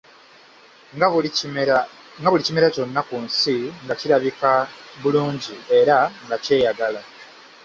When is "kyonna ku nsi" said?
2.75-3.55